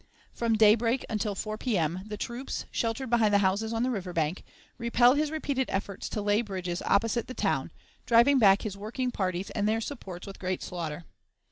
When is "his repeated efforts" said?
5.19-6.09